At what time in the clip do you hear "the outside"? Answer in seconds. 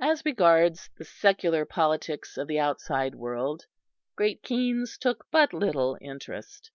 2.48-3.14